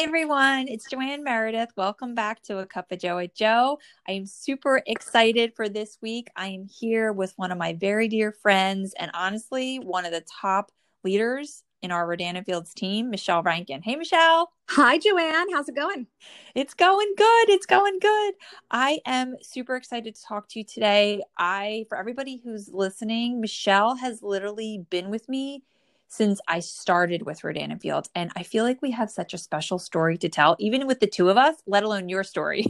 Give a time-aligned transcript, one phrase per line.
[0.00, 1.72] Hey everyone, it's Joanne Meredith.
[1.76, 3.78] Welcome back to A Cup of Joe with Joe.
[4.08, 6.28] I am super excited for this week.
[6.34, 10.24] I am here with one of my very dear friends and honestly, one of the
[10.40, 10.72] top
[11.04, 13.82] leaders in our Rodan and Fields team, Michelle Rankin.
[13.82, 14.50] Hey, Michelle.
[14.70, 15.52] Hi, Joanne.
[15.52, 16.06] How's it going?
[16.54, 17.50] It's going good.
[17.50, 18.34] It's going good.
[18.70, 21.22] I am super excited to talk to you today.
[21.38, 25.62] I, for everybody who's listening, Michelle has literally been with me
[26.10, 28.10] since I started with Rodan and Fields.
[28.16, 31.06] And I feel like we have such a special story to tell, even with the
[31.06, 32.66] two of us, let alone your story.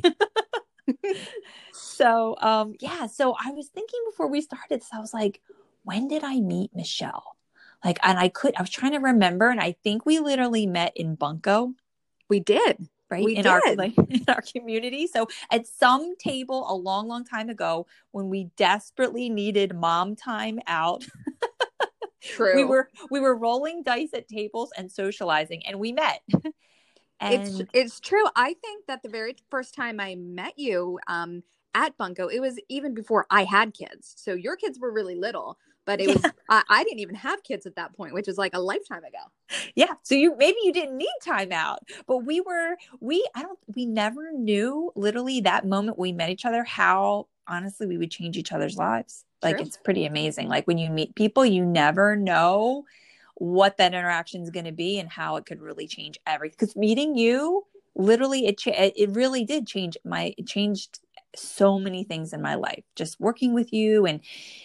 [1.73, 5.41] so, um, yeah, so I was thinking before we started, so I was like,
[5.85, 7.35] when did I meet Michelle?
[7.83, 10.93] Like, and I could, I was trying to remember, and I think we literally met
[10.95, 11.73] in Bunko.
[12.29, 12.89] We did.
[13.11, 13.51] Right we in did.
[13.51, 15.07] our like, in our community.
[15.07, 20.61] So at some table a long, long time ago, when we desperately needed mom time
[20.67, 21.07] out,
[22.23, 22.57] True.
[22.57, 26.21] We were we were rolling dice at tables and socializing, and we met.
[27.21, 28.25] and it's it's true.
[28.37, 31.43] I think that the very first time I met you um,
[31.75, 34.15] at Bunko, it was even before I had kids.
[34.17, 37.67] So your kids were really little, but it was I, I, didn't even have kids
[37.67, 39.63] at that point, which is like a lifetime ago.
[39.75, 39.93] Yeah.
[40.03, 43.87] So you maybe you didn't need time out, but we were we I don't we
[43.87, 48.53] never knew literally that moment we met each other how honestly we would change each
[48.53, 49.25] other's lives.
[49.43, 49.67] Like True.
[49.67, 50.49] it's pretty amazing.
[50.49, 52.85] Like when you meet people, you never know
[53.35, 56.57] what that interaction is going to be and how it could really change everything.
[56.59, 61.01] Because meeting you, literally, it cha- it really did change my it changed
[61.37, 62.85] so many things in my life.
[62.97, 64.21] Just working with you and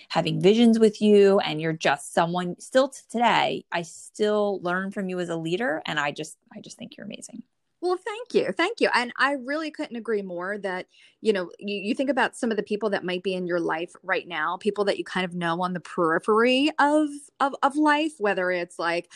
[0.10, 2.60] having visions with you, and you're just someone.
[2.60, 6.78] Still today, I still learn from you as a leader, and I just I just
[6.78, 7.44] think you're amazing.
[7.86, 8.52] Well, thank you.
[8.52, 8.90] Thank you.
[8.96, 10.88] And I really couldn't agree more that,
[11.22, 13.60] you know, you, you, think about some of the people that might be in your
[13.60, 17.10] life right now, people that you kind of know on the periphery of
[17.40, 19.12] of, of life, whether it's like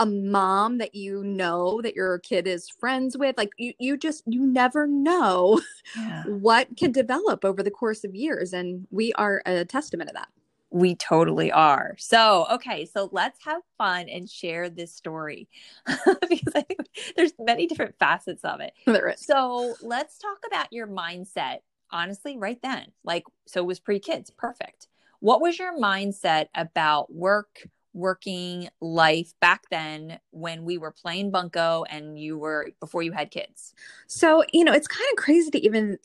[0.00, 3.38] a mom that you know that your kid is friends with.
[3.38, 5.60] Like you you just you never know
[5.96, 6.24] yeah.
[6.24, 8.52] what can develop over the course of years.
[8.52, 10.30] And we are a testament of that.
[10.70, 11.96] We totally are.
[11.98, 15.48] So, okay, so let's have fun and share this story
[15.86, 16.86] because I think
[17.16, 18.72] there's many different facets of it.
[18.86, 19.24] There is.
[19.24, 21.58] So, let's talk about your mindset,
[21.90, 22.86] honestly, right then.
[23.04, 24.86] Like, so it was pre kids, perfect.
[25.20, 31.84] What was your mindset about work, working life back then when we were playing bunko
[31.90, 33.74] and you were before you had kids?
[34.06, 35.98] So you know it's kind of crazy to even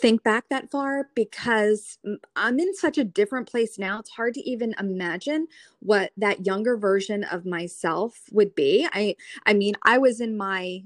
[0.00, 1.98] think back that far because
[2.36, 3.98] i'm in such a different place now.
[3.98, 5.46] It's hard to even imagine
[5.80, 8.86] what that younger version of myself would be.
[8.92, 9.16] I
[9.46, 10.82] i mean i was in my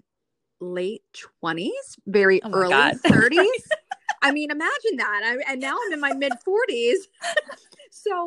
[0.61, 1.03] late
[1.45, 1.69] 20s
[2.07, 3.45] very oh early 30s
[4.23, 5.23] I mean, imagine that.
[5.25, 6.97] I, and now I'm in my mid 40s.
[7.91, 8.27] so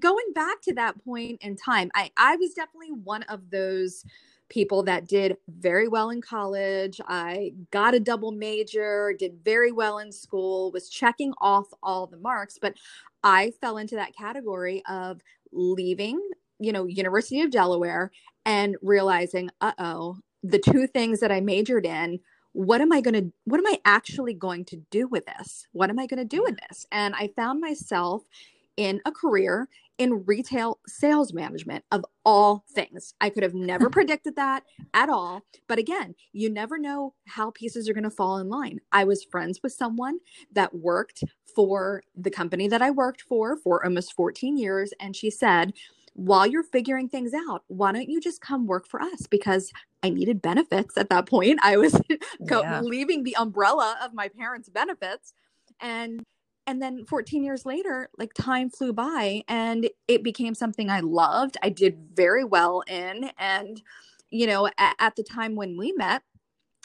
[0.00, 4.04] going back to that point in time, I, I was definitely one of those
[4.48, 7.00] people that did very well in college.
[7.08, 12.18] I got a double major, did very well in school, was checking off all the
[12.18, 12.74] marks, but
[13.24, 15.20] I fell into that category of
[15.52, 16.20] leaving,
[16.60, 18.12] you know, University of Delaware
[18.44, 22.20] and realizing, uh-oh, the two things that I majored in
[22.52, 25.66] what am I going to, what am I actually going to do with this?
[25.72, 26.86] What am I going to do with this?
[26.90, 28.22] And I found myself
[28.76, 29.68] in a career
[29.98, 33.14] in retail sales management of all things.
[33.20, 35.42] I could have never predicted that at all.
[35.68, 38.80] But again, you never know how pieces are going to fall in line.
[38.92, 40.18] I was friends with someone
[40.52, 41.24] that worked
[41.54, 44.92] for the company that I worked for for almost 14 years.
[45.00, 45.72] And she said,
[46.12, 49.26] while you're figuring things out, why don't you just come work for us?
[49.26, 49.70] Because
[50.02, 51.58] I needed benefits at that point.
[51.62, 51.98] I was
[52.40, 52.80] yeah.
[52.80, 55.34] leaving the umbrella of my parents' benefits.
[55.80, 56.22] And
[56.66, 61.56] and then 14 years later, like time flew by and it became something I loved.
[61.62, 63.30] I did very well in.
[63.38, 63.80] And,
[64.30, 66.22] you know, at, at the time when we met,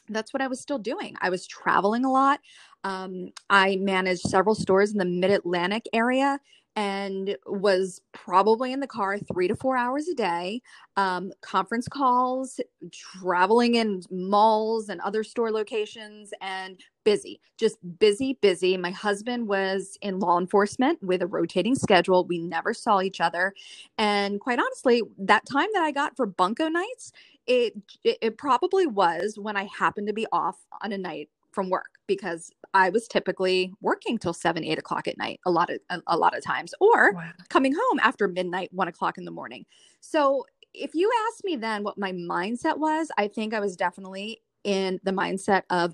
[0.09, 1.15] that's what I was still doing.
[1.21, 2.41] I was traveling a lot.
[2.83, 6.39] Um, I managed several stores in the mid Atlantic area
[6.75, 10.61] and was probably in the car three to four hours a day,
[10.95, 12.59] um, conference calls,
[12.93, 18.77] traveling in malls and other store locations, and busy, just busy, busy.
[18.77, 22.25] My husband was in law enforcement with a rotating schedule.
[22.25, 23.53] We never saw each other.
[23.97, 27.11] And quite honestly, that time that I got for bunko nights,
[27.47, 31.69] it, it, it probably was when I happened to be off on a night from
[31.69, 35.79] work because I was typically working till seven, eight o'clock at night a lot of
[35.89, 37.31] a, a lot of times, or wow.
[37.49, 39.65] coming home after midnight, one o'clock in the morning.
[39.99, 44.41] So if you ask me then what my mindset was, I think I was definitely
[44.63, 45.93] in the mindset of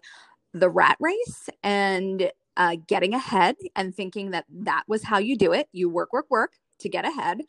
[0.54, 5.54] the rat race and uh, getting ahead and thinking that that was how you do
[5.54, 5.68] it.
[5.72, 7.42] You work, work, work to get ahead.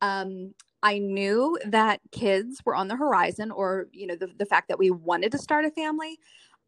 [0.00, 4.68] Um, I knew that kids were on the horizon, or you know, the, the fact
[4.68, 6.18] that we wanted to start a family.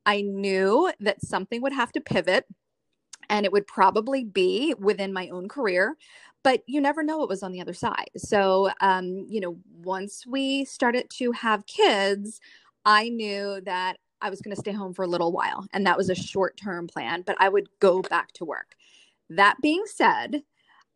[0.06, 2.46] I knew that something would have to pivot
[3.28, 5.96] and it would probably be within my own career
[6.42, 10.24] but you never know what was on the other side so um, you know once
[10.26, 12.40] we started to have kids
[12.84, 15.96] i knew that i was going to stay home for a little while and that
[15.96, 18.74] was a short term plan but i would go back to work.
[19.28, 20.42] That being said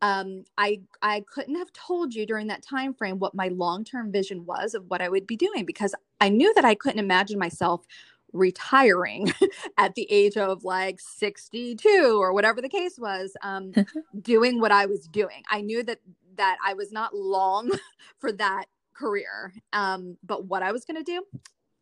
[0.02, 4.10] um, I I couldn't have told you during that time frame what my long term
[4.10, 7.38] vision was of what I would be doing because I knew that I couldn't imagine
[7.38, 7.86] myself
[8.32, 9.32] retiring
[9.78, 13.72] at the age of like 62 or whatever the case was um,
[14.22, 15.42] doing what i was doing.
[15.50, 15.98] I knew that
[16.36, 17.70] that i was not long
[18.18, 21.22] for that career um, but what i was going to do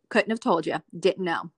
[0.08, 1.50] couldn't have told you didn't know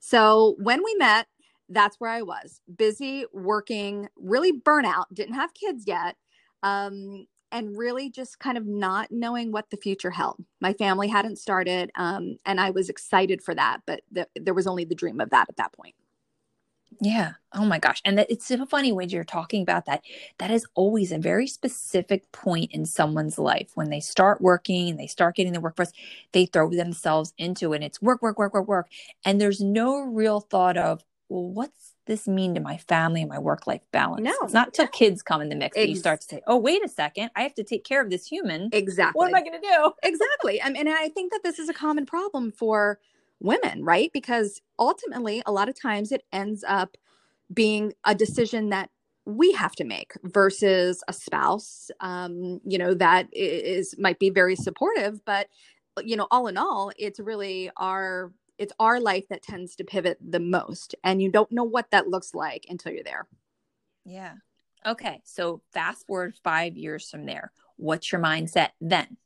[0.00, 1.26] so when we met
[1.68, 6.16] that's where i was busy working really burnout didn't have kids yet
[6.62, 10.44] um, and really just kind of not knowing what the future held.
[10.60, 14.66] My family hadn't started, um, and I was excited for that, but the, there was
[14.66, 15.94] only the dream of that at that point.
[17.00, 17.32] Yeah.
[17.52, 18.00] Oh my gosh.
[18.04, 20.02] And that, it's so funny when you're talking about that.
[20.38, 23.70] That is always a very specific point in someone's life.
[23.74, 25.92] When they start working and they start getting the workforce,
[26.32, 27.76] they throw themselves into it.
[27.76, 28.88] And it's work, work, work, work, work.
[29.24, 33.38] And there's no real thought of, well, what's this mean to my family and my
[33.38, 34.22] work life balance?
[34.22, 36.40] No, it's not till kids come in the mix Ex- that you start to say,
[36.46, 38.68] oh, wait a second, I have to take care of this human.
[38.72, 39.18] Exactly.
[39.18, 39.92] What am I going to do?
[40.02, 40.60] exactly.
[40.60, 43.00] And I think that this is a common problem for
[43.40, 44.10] women, right?
[44.12, 46.96] Because ultimately, a lot of times it ends up
[47.52, 48.90] being a decision that
[49.24, 54.54] we have to make versus a spouse um, you know that is might be very
[54.54, 55.48] supportive but
[56.04, 60.16] you know all in all it's really our it's our life that tends to pivot
[60.20, 63.26] the most and you don't know what that looks like until you're there.
[64.04, 64.34] Yeah.
[64.84, 69.16] Okay so fast forward five years from there what's your mindset then?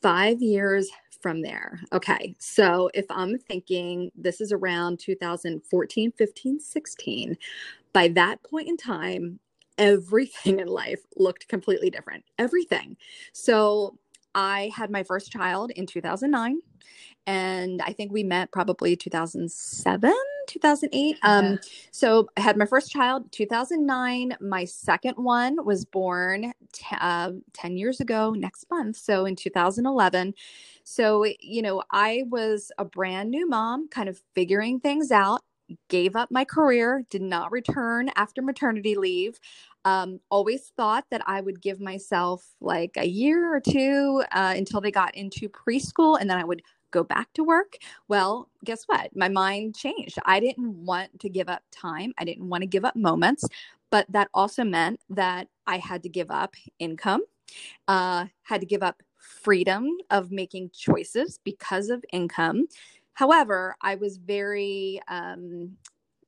[0.00, 0.90] Five years
[1.22, 1.80] from there.
[1.92, 7.36] Okay so if i'm thinking this is around 2014 15 16
[7.92, 9.38] by that point in time
[9.78, 12.96] everything in life looked completely different everything.
[13.32, 13.98] So
[14.34, 16.60] i had my first child in 2009
[17.26, 20.12] and I think we met probably 2007,
[20.48, 21.18] 2008.
[21.22, 21.30] Yeah.
[21.30, 21.58] Um,
[21.90, 24.36] so I had my first child 2009.
[24.40, 28.96] My second one was born t- uh, 10 years ago next month.
[28.96, 30.34] So in 2011.
[30.84, 35.42] So, you know, I was a brand new mom, kind of figuring things out,
[35.88, 39.38] gave up my career, did not return after maternity leave.
[39.84, 44.80] Um, always thought that I would give myself like a year or two uh, until
[44.80, 47.74] they got into preschool, and then I would go back to work.
[48.06, 49.10] Well, guess what?
[49.16, 50.18] My mind changed.
[50.24, 53.44] I didn't want to give up time, I didn't want to give up moments,
[53.90, 57.22] but that also meant that I had to give up income,
[57.88, 62.66] uh, had to give up freedom of making choices because of income.
[63.14, 65.76] However, I was very um,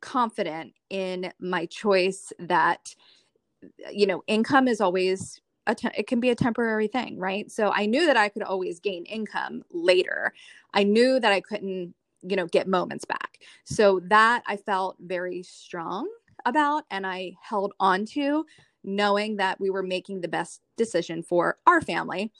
[0.00, 2.94] confident in my choice that
[3.90, 7.50] you know income is always a te- it can be a temporary thing, right?
[7.50, 10.33] So I knew that I could always gain income later.
[10.73, 13.38] I knew that I couldn't, you know, get moments back.
[13.64, 16.09] So that I felt very strong
[16.44, 18.44] about and I held on to
[18.83, 22.30] knowing that we were making the best decision for our family.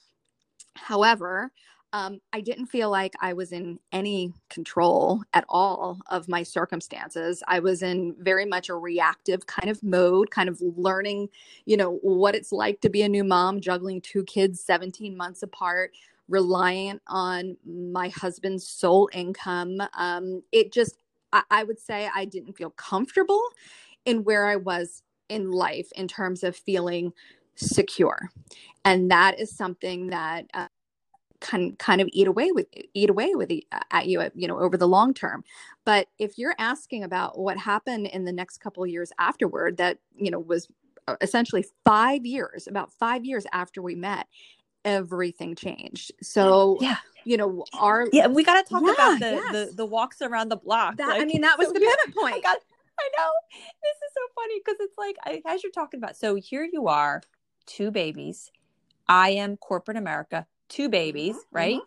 [0.77, 1.53] However,
[1.95, 7.41] um, I didn't feel like I was in any control at all of my circumstances.
[7.47, 11.29] I was in very much a reactive kind of mode, kind of learning,
[11.67, 15.45] you know, what it's like to be a new mom, juggling two kids 17 months
[15.45, 15.93] apart,
[16.29, 19.81] reliant on my husband's sole income.
[19.97, 20.97] Um, it just,
[21.33, 23.41] I, I would say I didn't feel comfortable
[24.05, 27.13] in where I was in life in terms of feeling
[27.55, 28.31] secure.
[28.85, 30.67] And that is something that uh,
[31.45, 33.51] can kind of eat away with eat away with
[33.91, 35.45] at you you know over the long term
[35.85, 40.31] but if you're asking about what happened in the next couple years afterward that you
[40.31, 40.69] know was
[41.09, 44.27] uh, essentially 5 years about 5 years after we met
[44.85, 49.31] everything changed so yeah you know our yeah we got to talk Yeah, about the,
[49.33, 49.53] yes.
[49.53, 52.21] the the walks around the block that i mean that was so the pivot I
[52.21, 52.59] point got
[53.01, 53.31] I know.
[53.83, 56.17] This is so funny because it's like I, as you're talking about.
[56.17, 57.23] So here you are,
[57.67, 58.53] two babies.
[59.09, 61.81] I am corporate America, two babies, Mhm, right?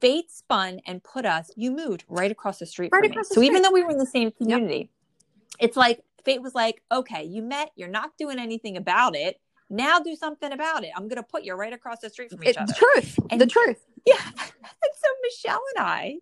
[0.00, 1.50] Fate spun and put us.
[1.56, 3.14] You moved right across the street Right from me.
[3.14, 4.90] across the So even though we were in the same community,
[5.60, 7.70] it's like fate was like, okay, you met.
[7.76, 9.40] You're not doing anything about it.
[9.70, 10.90] Now do something about it.
[10.94, 12.72] I'm gonna put you right across the street from each It- other.
[12.72, 14.14] the truth And- the truth Yeah.
[14.36, 16.16] and so Michelle and I,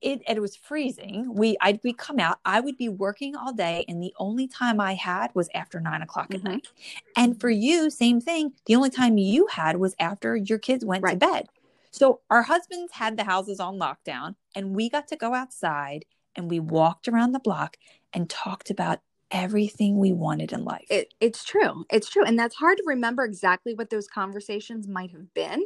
[0.00, 1.34] it and it was freezing.
[1.34, 2.38] We I'd we come out.
[2.44, 6.02] I would be working all day, and the only time I had was after nine
[6.02, 6.34] o'clock Mhm.
[6.36, 6.68] at night.
[7.16, 8.52] And for you, same thing.
[8.66, 11.48] The only time you had was after your kids went to bed.
[11.90, 16.04] So our husbands had the houses on lockdown, and we got to go outside
[16.36, 17.76] and we walked around the block
[18.12, 20.84] and talked about everything we wanted in life.
[20.90, 25.10] it, it's true it's true and that's hard to remember exactly what those conversations might
[25.10, 25.64] have been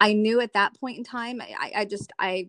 [0.00, 2.48] i knew at that point in time i, I just i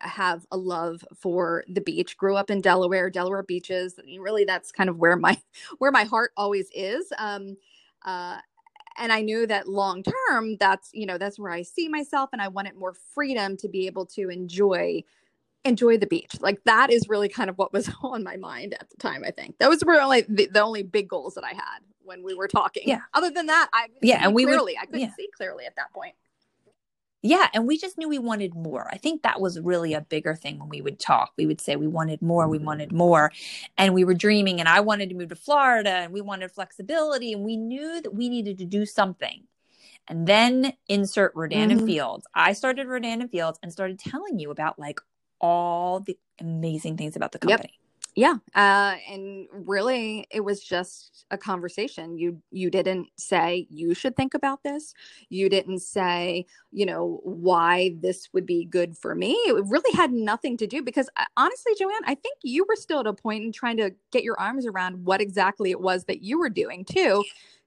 [0.00, 2.16] have a love for the beach.
[2.16, 5.36] Grew up in delaware delaware beaches really that's kind of where my
[5.78, 7.56] where my heart always is um
[8.04, 8.38] uh
[8.98, 12.40] and i knew that long term that's you know that's where i see myself and
[12.42, 15.02] i wanted more freedom to be able to enjoy
[15.64, 16.36] enjoy the beach.
[16.40, 19.30] Like that is really kind of what was on my mind at the time i
[19.30, 19.58] think.
[19.58, 22.84] That was really the, the only big goals that i had when we were talking.
[22.86, 23.00] Yeah.
[23.14, 25.14] other than that i Yeah, and we would- clearly i couldn't yeah.
[25.14, 26.14] see clearly at that point
[27.22, 28.88] Yeah, and we just knew we wanted more.
[28.92, 31.32] I think that was really a bigger thing when we would talk.
[31.36, 33.32] We would say we wanted more, we wanted more.
[33.76, 37.32] And we were dreaming and I wanted to move to Florida and we wanted flexibility
[37.32, 39.44] and we knew that we needed to do something.
[40.06, 41.86] And then insert Rodan and Mhm.
[41.86, 42.26] Fields.
[42.34, 45.00] I started Rodan and Fields and started telling you about like
[45.40, 47.66] all the amazing things about the Yep.
[48.18, 54.16] Yeah uh and really it was just a conversation you you didn't say you should
[54.16, 54.92] think about this
[55.28, 60.10] you didn't say you know why this would be good for me it really had
[60.12, 63.44] nothing to do because uh, honestly joanne i think you were still at a point
[63.44, 66.84] in trying to get your arms around what exactly it was that you were doing
[66.84, 67.22] too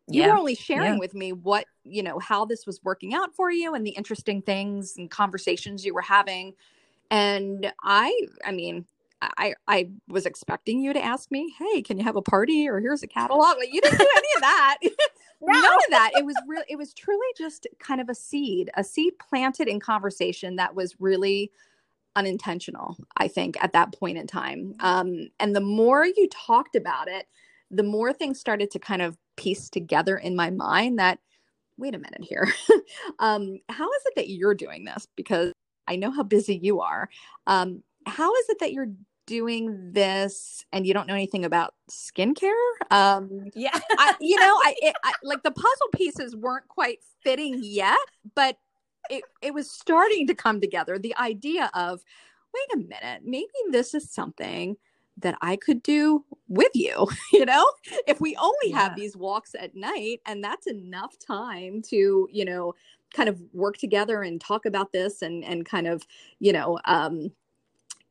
[0.10, 0.32] you Yeah.
[0.32, 1.00] were only sharing Yeah.
[1.00, 4.42] with me what you know how this was working out for you and the interesting
[4.42, 6.56] things and conversations you were having
[7.10, 8.86] and i i mean
[9.22, 12.80] I, I was expecting you to ask me, hey, can you have a party or
[12.80, 13.58] here's a catalog?
[13.58, 14.78] Like you didn't do any of that.
[15.42, 16.12] None of that.
[16.16, 16.62] It was real.
[16.70, 20.96] It was truly just kind of a seed, a seed planted in conversation that was
[21.00, 21.52] really
[22.16, 22.96] unintentional.
[23.18, 24.76] I think at that point in time.
[24.82, 27.28] Um, and the more you talked about it,
[27.72, 31.00] the more things started to kind of piece together in my mind.
[31.00, 31.20] That
[31.78, 32.48] wait a minute here,
[33.20, 35.08] um, how is it that you're doing this?
[35.16, 35.54] Because
[35.88, 37.10] I know how busy you are.
[37.48, 38.92] Um, how is it that you're
[39.26, 42.52] doing this and you don't know anything about skincare?
[42.90, 43.80] Um, Yeah.
[43.98, 47.98] I, you know, I, it, I like the puzzle pieces weren't quite fitting yet,
[48.36, 48.58] but
[49.10, 50.98] it it was starting to come together.
[51.00, 52.02] The idea of,
[52.54, 54.78] wait a minute, maybe this is something
[55.18, 57.08] that I could do with you.
[57.34, 57.66] You know,
[58.08, 58.78] if we only Yeah.
[58.78, 62.74] have these walks at night, and that's enough time to, you know,
[63.14, 66.04] kind of work together and talk about this and and kind of,
[66.40, 67.32] you know, um,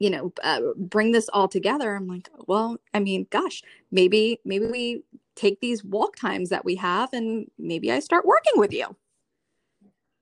[0.01, 4.67] you know uh, bring this all together i'm like well i mean gosh maybe maybe
[4.67, 5.03] we
[5.37, 8.97] take these walk times that we have and maybe i start working with you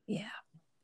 [0.06, 0.24] Yeah.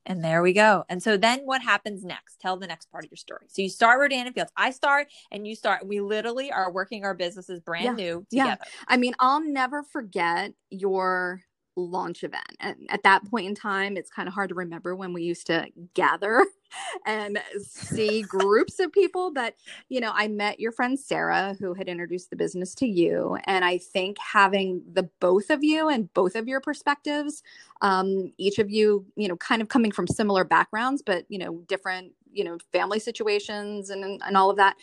[0.06, 0.84] And there we go.
[0.90, 2.38] And so then what happens next?
[2.38, 3.46] Tell the next part of your story.
[3.48, 4.52] So you start Rodan and Fields.
[4.54, 5.86] I start and you start.
[5.86, 8.04] We literally are working our businesses brand Yeah.
[8.04, 8.56] new Yeah.
[8.86, 11.40] i mean i'll never forget your
[11.76, 15.12] launch event and at that point in time it's kind of hard to remember when
[15.12, 16.44] we used to gather
[17.06, 19.54] and see groups of people but
[19.88, 23.64] you know i met your friend sarah who had introduced the business to you and
[23.64, 27.42] i think having the both of you and both of your perspectives
[27.82, 31.58] um, each of you you know kind of coming from similar backgrounds but you know
[31.66, 34.76] different you know family situations and and all of that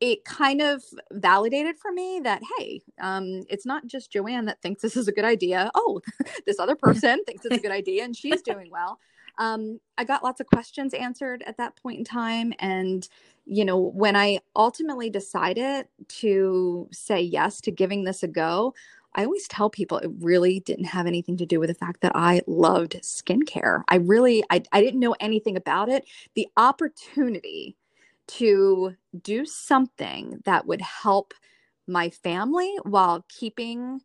[0.00, 4.82] it kind of validated for me that hey um, it's not just joanne that thinks
[4.82, 6.00] this is a good idea oh
[6.46, 8.98] this other person thinks it's a good idea and she's doing well
[9.38, 13.08] um, i got lots of questions answered at that point in time and
[13.46, 18.74] you know when i ultimately decided to say yes to giving this a go
[19.14, 22.12] I always tell people it really didn't have anything to do with the fact that
[22.14, 23.82] I loved skincare.
[23.88, 26.04] I really, I, I didn't know anything about it.
[26.34, 27.74] The opportunity
[28.28, 31.34] to do something that would help
[31.86, 34.00] my family while keeping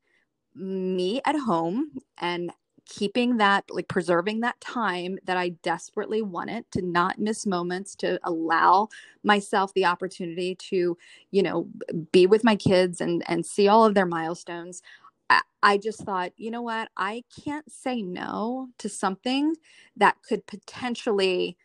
[0.55, 2.51] me at home and
[2.85, 8.19] keeping that like preserving that time that I desperately wanted to not miss moments to
[8.23, 8.89] allow
[9.23, 10.97] myself the opportunity to
[11.31, 11.67] you know
[12.11, 14.81] be with my kids and and see all of their milestones.
[15.29, 16.89] I, I just thought you know what?
[16.97, 19.55] I can't say no to something
[19.95, 21.57] that could potentially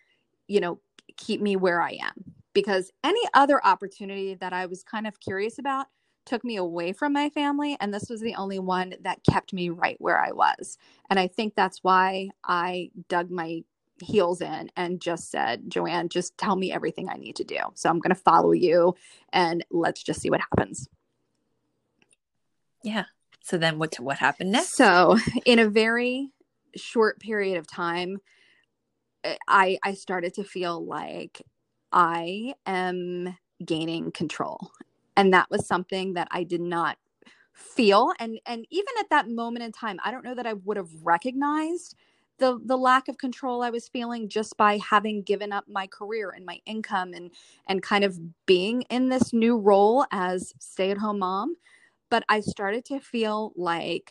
[0.46, 0.80] you know
[1.16, 5.58] keep me where I am because any other opportunity that I was kind of curious
[5.58, 5.86] about
[6.26, 9.70] took me away from my family and this was the only one that kept me
[9.70, 10.76] right where I was.
[11.08, 13.62] And I think that's why I dug my
[14.02, 17.58] heels in and just said, "Joanne, just tell me everything I need to do.
[17.74, 18.94] So I'm going to follow you
[19.32, 20.88] and let's just see what happens."
[22.82, 23.04] Yeah.
[23.42, 24.76] So then what what happened next?
[24.76, 26.30] So, in a very
[26.76, 28.18] short period of time,
[29.24, 31.42] eh, I I started to feel like
[31.92, 34.72] I am gaining control.
[35.16, 36.98] And that was something that i did not
[37.52, 38.12] feel.
[38.20, 40.90] And and even at that moment in time i don't know that i would have
[41.02, 41.96] recognized
[42.38, 46.30] the the lack of control i was feeling just by having given up my career
[46.30, 47.32] and my income and
[47.68, 51.56] and kind of being in this new role as stay-at-home mom.
[52.10, 54.10] But i started to feel like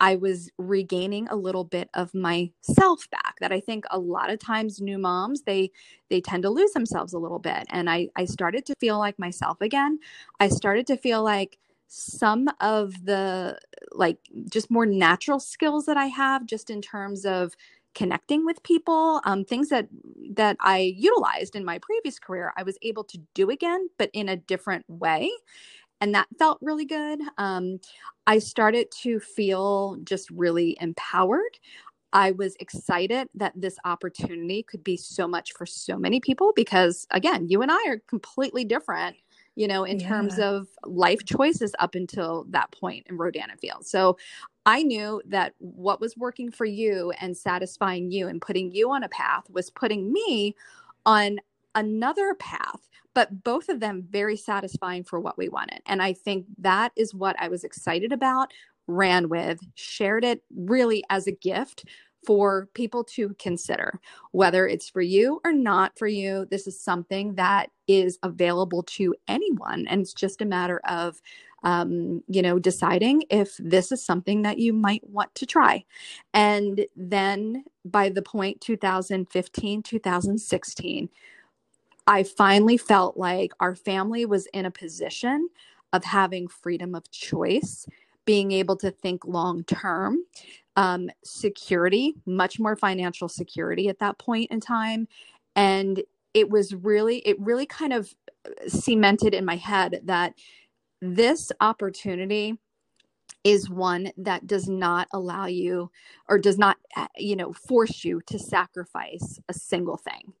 [0.00, 4.38] I was regaining a little bit of myself back that I think a lot of
[4.38, 5.70] times new moms they
[6.10, 9.18] they tend to lose themselves a little bit and I I started to feel like
[9.18, 9.98] myself again.
[10.40, 13.58] I started to feel like some of the
[13.92, 14.18] like
[14.50, 17.54] just more natural skills that I have just in terms of
[17.94, 19.88] connecting with people um, things that
[20.32, 24.28] that i utilized in my previous career i was able to do again but in
[24.28, 25.30] a different way
[26.04, 27.18] and that felt really good.
[27.38, 27.80] Um,
[28.26, 31.58] I started to feel just really empowered.
[32.12, 37.06] I was excited that this opportunity could be so much for so many people because,
[37.10, 39.16] again, you and I are completely different,
[39.56, 40.08] you know, in yeah.
[40.08, 43.86] terms of life choices up until that point in Rodan Field.
[43.86, 44.18] So
[44.66, 49.04] I knew that what was working for you and satisfying you and putting you on
[49.04, 50.54] a path was putting me
[51.06, 51.38] on
[51.74, 55.80] another path but both of them very satisfying for what we wanted.
[55.86, 58.52] And I think that is what I was excited about,
[58.86, 61.84] ran with, shared it really as a gift
[62.26, 64.00] for people to consider
[64.32, 66.46] whether it's for you or not for you.
[66.50, 69.86] This is something that is available to anyone.
[69.86, 71.20] And it's just a matter of
[71.62, 75.84] um, you know deciding if this is something that you might want to try.
[76.34, 81.08] And then by the point 2015 2016
[82.06, 85.48] I finally felt like our family was in a position
[85.92, 87.86] of having freedom of choice,
[88.24, 90.18] being able to think long term,
[90.76, 95.08] um, security, much more financial security at that point in time.
[95.56, 96.02] And
[96.34, 98.12] it was really, it really kind of
[98.66, 100.34] cemented in my head that
[101.00, 102.58] this opportunity
[103.44, 105.90] is one that does not allow you
[106.28, 110.32] or does not uh, you know force you to sacrifice a single thing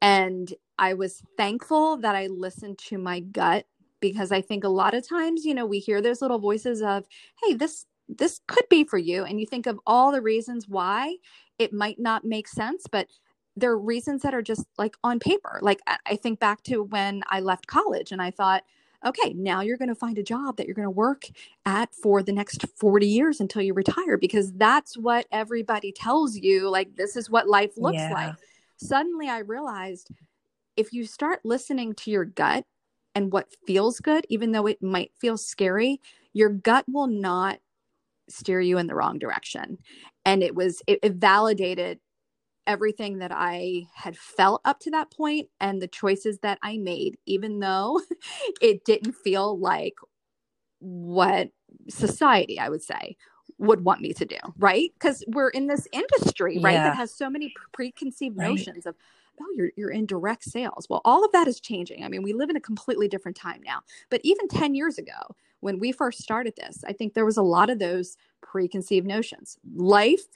[0.00, 3.66] and I was thankful that I listened to my gut
[4.00, 7.04] because I think a lot of times, you know, we hear those little voices of,
[7.44, 11.16] hey, this this could be for you and you think of all the reasons why
[11.58, 13.06] it might not make sense, but
[13.54, 15.58] there are reasons that are just like on paper.
[15.60, 18.62] Like I think back to when I left college and I thought,
[19.04, 21.24] okay, now you're going to find a job that you're going to work
[21.66, 26.68] at for the next 40 years until you retire because that's what everybody tells you
[26.68, 28.12] like this is what life looks yeah.
[28.12, 28.34] like.
[28.76, 30.10] Suddenly I realized
[30.78, 32.64] if you start listening to your gut
[33.14, 36.00] and what feels good, even though it might feel scary,
[36.32, 37.58] your gut will not
[38.28, 39.78] steer you in the wrong direction.
[40.24, 41.98] And it was, it, it validated
[42.66, 47.16] everything that I had felt up to that point and the choices that I made,
[47.26, 48.00] even though
[48.62, 49.94] it didn't feel like
[50.78, 51.48] what
[51.88, 53.16] society, I would say,
[53.58, 54.90] would want me to do, right?
[54.94, 56.84] Because we're in this industry, right, yeah.
[56.84, 58.50] that has so many preconceived right.
[58.50, 58.94] notions of,
[59.40, 60.86] oh, you're you're in direct sales.
[60.88, 62.04] Well, all of that is changing.
[62.04, 63.80] I mean, we live in a completely different time now.
[64.10, 67.42] But even 10 years ago, when we first started this, I think there was a
[67.42, 69.58] lot of those preconceived notions.
[69.74, 70.26] Life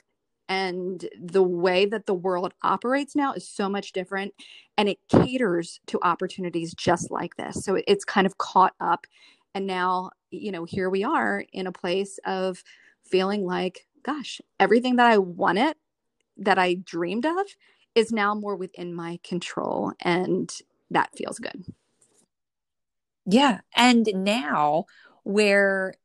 [0.49, 4.33] and the way that the world operates now is so much different
[4.77, 7.63] and it caters to opportunities just like this.
[7.63, 9.07] So it's kind of caught up
[9.55, 12.63] and now, you know, here we are in a place of
[13.05, 15.75] feeling like, gosh, everything that I wanted,
[16.37, 17.45] that I dreamed of,
[17.95, 19.93] is now more within my control.
[20.01, 20.51] And
[20.91, 21.65] that feels good.
[23.25, 23.61] Yeah.
[23.75, 24.85] And now,
[25.23, 25.95] where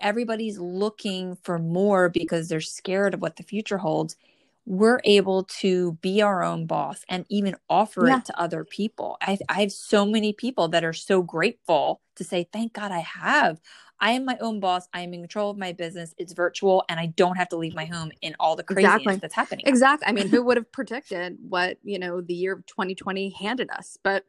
[0.00, 4.16] everybody's looking for more because they're scared of what the future holds,
[4.66, 8.18] we're able to be our own boss and even offer Yeah.
[8.18, 9.16] it to other people.
[9.20, 13.00] I, I have so many people that are so grateful to say, thank God I
[13.00, 13.60] have.
[14.00, 14.88] I am my own boss.
[14.92, 16.14] I am in control of my business.
[16.18, 19.16] It's virtual and I don't have to leave my home in all the craziness Exactly.
[19.16, 19.66] that's happening.
[19.66, 20.08] Exactly.
[20.08, 23.98] I mean, who would have predicted what, you know, the year of 2020 handed us?
[24.02, 24.24] But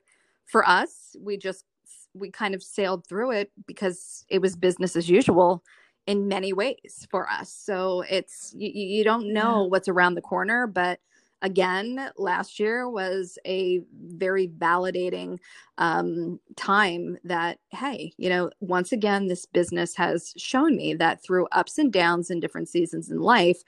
[0.46, 1.66] for us, we just
[2.14, 5.64] we kind of sailed through it because it was business as usual
[6.08, 7.52] in many ways for us.
[7.52, 11.00] So it's you, you don't know what's around the corner, but
[11.42, 15.40] again, last year was a very validating
[15.78, 21.48] um, time that hey, you know, once again, this business has shown me that through
[21.52, 23.64] ups and downs and different seasons in life,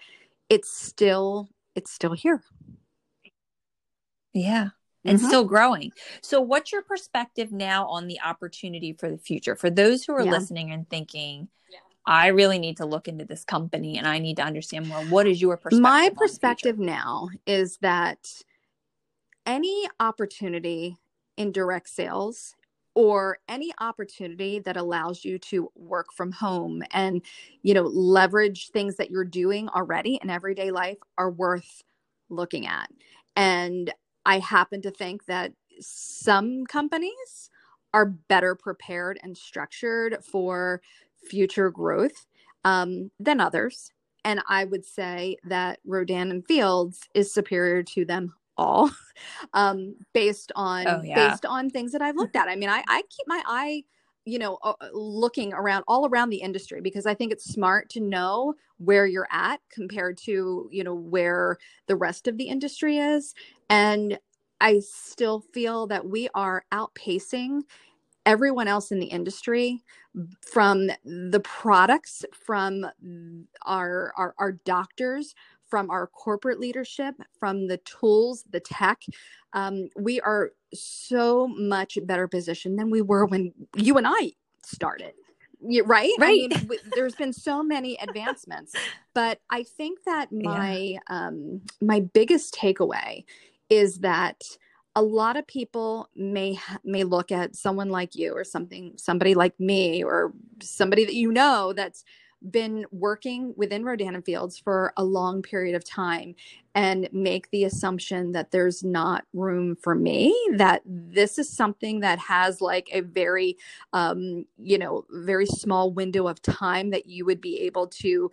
[0.50, 2.44] it's still it's still here.
[4.34, 4.70] Yeah.
[5.06, 5.26] And Mhm.
[5.26, 5.92] still growing.
[6.22, 9.56] So, what's your perspective now on the opportunity for the future?
[9.56, 10.32] For those who are Yeah.
[10.32, 11.48] listening and thinking,
[12.08, 15.02] I really need to look into this company and I need to understand more.
[15.06, 15.82] What is your perspective?
[15.82, 16.20] My on the future?
[16.22, 18.20] perspective now is that
[19.46, 20.98] any opportunity
[21.38, 22.56] in direct sales
[22.96, 27.22] or any opportunity that allows you to work from home and
[27.62, 31.84] you know leverage things that you're doing already in everyday life are worth
[32.30, 32.90] looking at
[33.36, 33.94] and
[34.26, 37.52] i happen to think that some companies
[37.94, 40.82] are better prepared and structured for
[41.28, 42.26] future growth
[42.64, 43.92] um, than others
[44.28, 48.92] and I would say that Rodan and Fields is superior to them all,
[49.54, 51.30] um, based on Oh, yeah.
[51.30, 52.50] based on things that I've looked at.
[52.50, 53.84] I mean, I, I keep my eye,
[54.26, 58.02] you know, uh, looking around all around the industry because I think it's smart to
[58.02, 63.34] know where you're at compared to you know where the rest of the industry is,
[63.70, 64.20] and
[64.60, 67.62] I still feel that we are outpacing
[68.28, 69.84] everyone else in the industry
[70.42, 72.86] from the products from
[73.66, 75.34] our, our our doctors
[75.68, 79.02] from our corporate leadership from the tools the tech
[79.54, 84.32] um, we are so much better positioned than we were when you and i
[84.66, 85.14] started
[85.62, 86.34] you, right i Right.
[86.34, 88.76] mean w- there's been so many advancements
[89.16, 90.50] but i think that Yeah.
[90.52, 93.24] my um, my biggest takeaway
[93.70, 94.44] is that
[94.98, 99.58] a lot of people may may look at someone like you or something somebody like
[99.60, 102.04] me or somebody that you know that's
[102.50, 106.34] been working within Rodan Fields for a long period of time
[106.74, 112.18] and make the assumption that there's not room for me that this is something that
[112.18, 113.56] has like a very
[113.94, 118.32] um you know very small window of time that you would be able to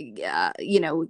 [0.00, 1.08] uh, you know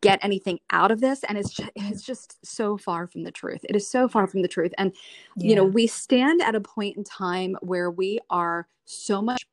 [0.00, 3.60] get anything out of this and it's just, it's just so far from the truth.
[3.68, 4.92] It is so far from the truth and
[5.36, 9.44] you know we stand at a point in time where we are so much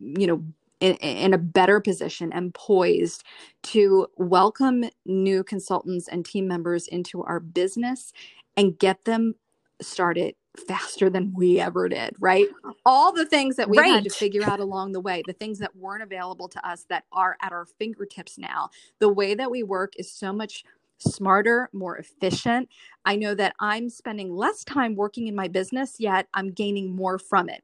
[0.00, 0.44] you know
[0.80, 3.22] in, in a better position and poised
[3.62, 8.12] to welcome new consultants and team members into our business
[8.56, 9.34] and get them
[9.80, 10.34] started
[10.66, 12.48] faster than we ever did right
[12.84, 15.74] all the things that we had to figure out along the way the things that
[15.76, 19.92] weren't available to us that are at our fingertips now the way that we work
[19.96, 20.64] is so much
[21.00, 22.68] smarter, more efficient.
[23.04, 27.18] I know that I'm spending less time working in my business, yet I'm gaining more
[27.18, 27.62] from it.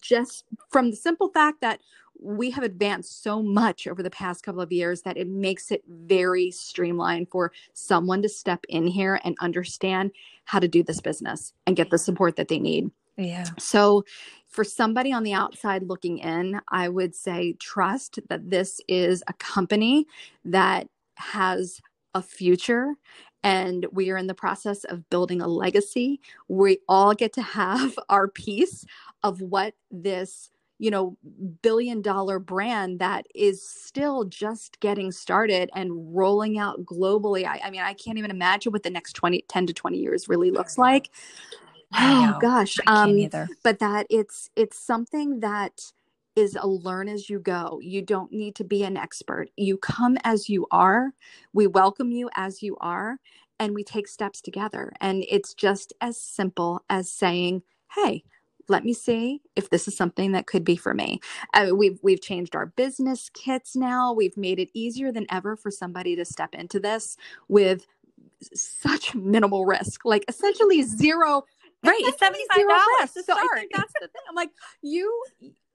[0.00, 1.80] Just from the simple fact that
[2.20, 5.82] we have advanced so much over the past couple of years that it makes it
[5.88, 10.10] very streamlined for someone to step in here and understand
[10.44, 12.90] how to do this business and get the support that they need.
[13.16, 13.46] Yeah.
[13.58, 14.04] So,
[14.46, 19.34] for somebody on the outside looking in, I would say trust that this is a
[19.34, 20.06] company
[20.44, 21.80] that has
[22.14, 22.94] a future
[23.42, 26.20] and we are in the process of building a legacy.
[26.48, 28.84] We all get to have our piece
[29.22, 31.16] of what this you know
[31.62, 37.46] billion dollar brand that is still just getting started and rolling out globally.
[37.46, 40.28] I, I mean i can't even imagine what the next 20 10 to 20 years
[40.28, 41.10] really looks like.
[41.94, 43.48] Oh gosh I um either.
[43.62, 45.92] but that it's it's something that
[46.34, 47.80] is a learn as you go.
[47.82, 49.48] You don't need to be an expert.
[49.56, 51.14] You come as you are.
[51.54, 53.18] We welcome you as you are
[53.58, 54.92] and we take steps together.
[55.00, 57.62] And it's just as simple as saying
[57.94, 58.22] hey
[58.68, 61.20] let me see if this is something that could be for me.
[61.54, 64.12] Uh, we've we've changed our business kits now.
[64.12, 67.16] We've made it easier than ever for somebody to step into this
[67.48, 67.86] with
[68.54, 71.44] such minimal risk, like essentially zero
[71.84, 72.00] Right.
[72.02, 73.14] It's $75 to risk.
[73.14, 73.58] So I start.
[73.58, 74.22] think that's the thing.
[74.28, 74.50] I'm like,
[74.82, 75.24] you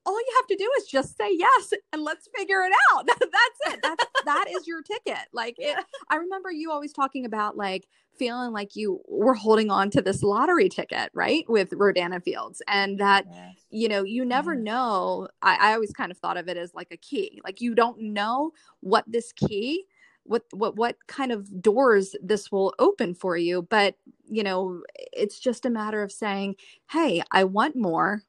[0.06, 3.06] all you have to do is just say yes and let's figure it out.
[3.20, 3.80] that's it.
[3.84, 5.28] That's that is your ticket.
[5.34, 5.78] Like it,
[6.10, 7.88] I remember you always talking about like
[8.18, 11.46] feeling like you were holding on to this lottery ticket, right?
[11.48, 12.62] With Rodan and Fields.
[12.68, 13.56] And that Yes.
[13.70, 14.62] you know you never Yeah.
[14.64, 17.74] know I, I always kind of thought of it as like a key like you
[17.76, 19.86] don't know what this key
[20.24, 23.96] what what what kind of doors this will open for you but
[24.28, 24.84] you know
[25.14, 26.56] it's just a matter of saying
[26.92, 28.24] hey i want more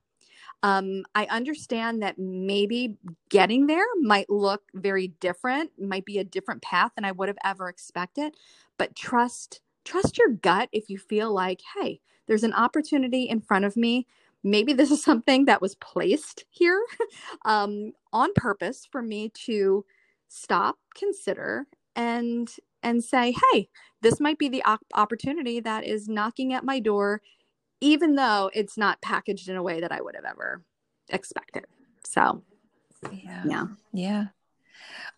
[0.63, 2.97] um, I understand that maybe
[3.29, 7.39] getting there might look very different, might be a different path than I would have
[7.45, 8.35] ever expected,
[8.79, 13.65] but trust trust your gut if you feel like, hey, there's an opportunity in front
[13.65, 14.07] of me.
[14.45, 16.81] Maybe this is something that was placed here
[17.45, 19.85] um, on purpose for me to
[20.29, 22.51] stop, consider, and
[22.85, 23.69] and say, hey,
[24.01, 27.21] this might be the op- opportunity that is knocking at my door
[27.83, 30.63] even though it's not packaged in a way that I would have ever
[31.09, 31.65] expected.
[32.05, 32.43] So,
[33.11, 33.45] Yeah.
[33.45, 33.67] yeah.
[33.93, 34.25] Yeah.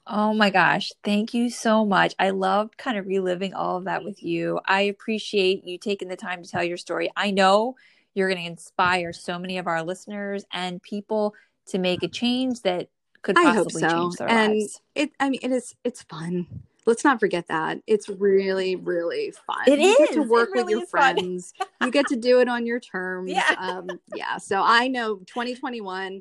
[0.06, 0.92] Oh my gosh.
[1.02, 2.14] Thank you so much.
[2.18, 4.60] I loved kind of reliving all of that with you.
[4.66, 7.10] I appreciate you taking the time to tell your story.
[7.16, 7.76] I know
[8.14, 11.34] you're going to inspire so many of our listeners and people
[11.66, 12.88] to make a change that
[13.22, 13.88] could I hope possibly so.
[13.88, 14.80] change their And lives.
[14.94, 16.46] it I mean it is it's fun.
[16.86, 17.78] Let's not forget that.
[17.86, 19.62] It's really, really fun.
[19.66, 21.54] It you get to work really with your friends.
[21.80, 23.30] you get to do it on your terms.
[23.34, 23.54] Yeah.
[23.58, 24.36] Um, yeah.
[24.38, 26.20] So I know 2021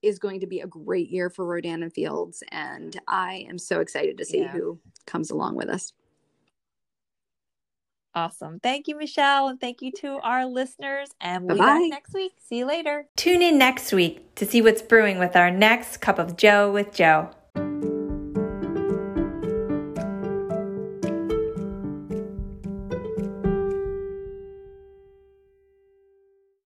[0.00, 2.42] is going to be a great year for Rodan and Fields.
[2.50, 4.48] And I am so excited to see Yeah.
[4.52, 5.92] who comes along with us.
[8.14, 8.58] Awesome.
[8.60, 9.48] Thank you, Michelle.
[9.48, 11.10] And thank you to our listeners.
[11.20, 11.78] And we'll be Bye-bye.
[11.80, 12.32] back next week.
[12.42, 13.06] See you later.
[13.16, 16.92] Tune in next week to see what's brewing with our next cup of Joe with
[16.92, 17.30] Joe.